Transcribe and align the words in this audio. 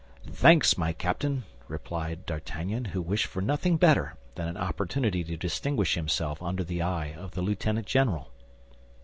"Thanks, 0.31 0.79
my 0.79 0.93
captain!" 0.93 1.43
replied 1.67 2.25
D'Artagnan, 2.25 2.85
who 2.85 3.03
wished 3.03 3.27
for 3.27 3.39
nothing 3.39 3.77
better 3.77 4.15
than 4.33 4.47
an 4.47 4.57
opportunity 4.57 5.23
to 5.23 5.37
distinguish 5.37 5.93
himself 5.93 6.41
under 6.41 6.63
the 6.63 6.81
eye 6.81 7.13
of 7.13 7.35
the 7.35 7.43
lieutenant 7.43 7.85
general. 7.85 8.31